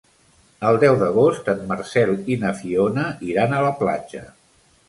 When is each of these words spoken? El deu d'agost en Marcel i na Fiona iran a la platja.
El 0.69 0.77
deu 0.83 0.95
d'agost 1.01 1.51
en 1.53 1.61
Marcel 1.73 2.13
i 2.37 2.39
na 2.45 2.57
Fiona 2.63 3.07
iran 3.35 3.55
a 3.59 3.61
la 3.69 3.73
platja. 3.83 4.27